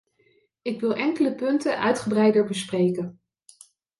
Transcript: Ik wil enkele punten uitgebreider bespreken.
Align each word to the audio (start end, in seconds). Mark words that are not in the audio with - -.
Ik 0.61 0.79
wil 0.79 0.95
enkele 0.95 1.35
punten 1.35 1.79
uitgebreider 1.79 2.45
bespreken. 2.45 3.21